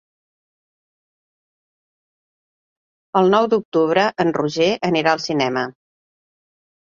[3.21, 5.67] El nou d'octubre en Roger anirà al cinema.